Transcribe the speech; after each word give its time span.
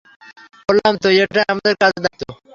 বললাম 0.69 0.93
তো, 0.97 1.07
এটাই 1.15 1.45
আমাদের 1.51 1.73
কাজের 1.81 2.01
দায়িত্ব। 2.05 2.23